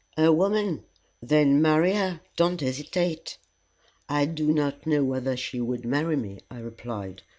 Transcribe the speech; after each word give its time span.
"A 0.17 0.31
woman? 0.33 0.83
Then 1.21 1.61
marry 1.61 1.93
her. 1.93 2.21
Don't 2.35 2.59
hesitate." 2.59 3.37
"I 4.09 4.25
do 4.25 4.51
not 4.51 4.87
know 4.87 5.03
whether 5.03 5.37
she 5.37 5.61
would 5.61 5.85
marry 5.85 6.15
me," 6.15 6.39
I 6.49 6.57
replied. 6.57 7.21